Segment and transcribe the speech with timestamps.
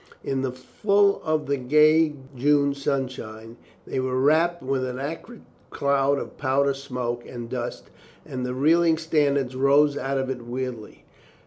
[0.23, 6.17] In the full of the gay June sunshine they were wrapped with an acrid cloud
[6.17, 7.91] of powder smoke and dust
[8.25, 11.05] and the reeling standards rose out of it weirdly.